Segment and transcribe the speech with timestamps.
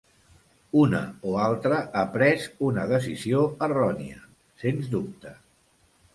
[0.83, 1.01] Una
[1.31, 4.19] o altra ha pres una decisió errònia,
[4.65, 5.37] sens dubte.